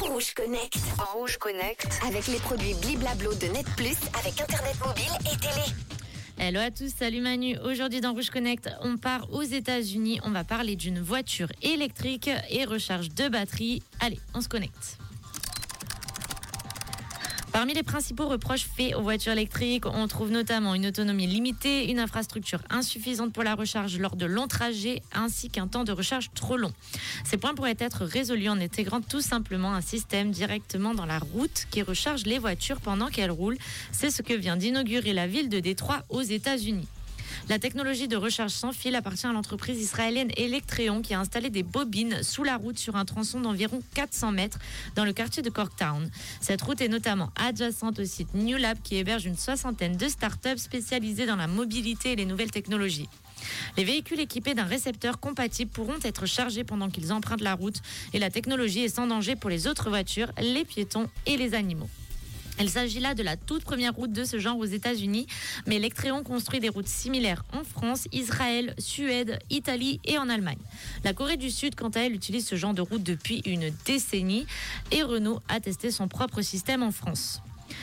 [0.00, 0.78] Rouge Connect.
[0.98, 1.86] En Rouge Connect.
[2.06, 5.66] Avec les produits Bliblablo de Net Plus avec Internet mobile et télé.
[6.38, 7.58] Hello à tous, salut Manu.
[7.58, 10.18] Aujourd'hui dans Rouge Connect, on part aux États-Unis.
[10.24, 13.82] On va parler d'une voiture électrique et recharge de batterie.
[14.00, 14.96] Allez, on se connecte.
[17.52, 21.98] Parmi les principaux reproches faits aux voitures électriques, on trouve notamment une autonomie limitée, une
[21.98, 26.56] infrastructure insuffisante pour la recharge lors de longs trajets, ainsi qu'un temps de recharge trop
[26.56, 26.72] long.
[27.24, 31.66] Ces points pourraient être résolus en intégrant tout simplement un système directement dans la route
[31.70, 33.58] qui recharge les voitures pendant qu'elles roulent.
[33.92, 36.86] C'est ce que vient d'inaugurer la ville de Détroit aux États-Unis.
[37.48, 41.62] La technologie de recharge sans fil appartient à l'entreprise israélienne Electreon qui a installé des
[41.62, 44.58] bobines sous la route sur un tronçon d'environ 400 mètres
[44.96, 46.10] dans le quartier de Corktown.
[46.40, 50.58] Cette route est notamment adjacente au site New Lab qui héberge une soixantaine de startups
[50.58, 53.08] spécialisées dans la mobilité et les nouvelles technologies.
[53.76, 57.80] Les véhicules équipés d'un récepteur compatible pourront être chargés pendant qu'ils empruntent la route
[58.12, 61.88] et la technologie est sans danger pour les autres voitures, les piétons et les animaux.
[62.60, 65.26] Il s'agit là de la toute première route de ce genre aux États-Unis,
[65.66, 70.58] mais Electreon construit des routes similaires en France, Israël, Suède, Italie et en Allemagne.
[71.04, 74.46] La Corée du Sud, quant à elle, utilise ce genre de route depuis une décennie
[74.90, 77.40] et Renault a testé son propre système en France.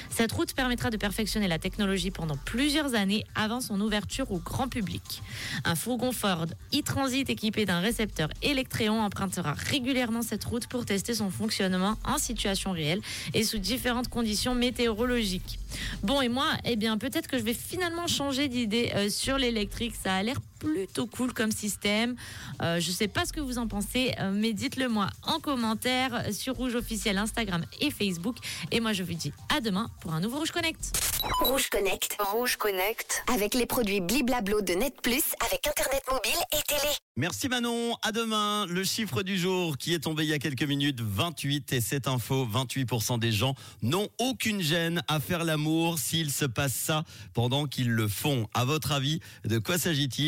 [0.10, 4.68] Cette route permettra de perfectionner la technologie pendant plusieurs années avant son ouverture au grand
[4.68, 5.22] public.
[5.64, 11.30] Un fourgon Ford e-Transit équipé d'un récepteur Electreon empruntera régulièrement cette route pour tester son
[11.30, 13.02] fonctionnement en situation réelle
[13.34, 15.60] et sous différentes conditions météorologiques.
[16.04, 19.94] Bon, et moi, eh bien, peut-être que je vais finalement changer d'idée euh, sur l'électrique.
[20.02, 22.16] Ça a l'air plutôt cool comme système.
[22.62, 26.34] Euh, je sais pas ce que vous en pensez, euh, mais dites-le moi en commentaire
[26.34, 28.38] sur Rouge officiel Instagram et Facebook.
[28.72, 30.92] Et moi, je vous dis à demain pour un nouveau Rouge Connect.
[31.42, 32.18] Rouge Connect.
[32.20, 33.24] Rouge Connect.
[33.34, 36.94] Avec les produits Bliblablo de Net Plus avec Internet mobile et télé.
[37.18, 38.66] Merci Manon, à demain.
[38.68, 42.08] Le chiffre du jour qui est tombé il y a quelques minutes, 28 et cette
[42.08, 47.66] info, 28% des gens n'ont aucune gêne à faire l'amour s'il se passe ça pendant
[47.66, 48.48] qu'ils le font.
[48.54, 50.24] À votre avis, de quoi s'agit-il?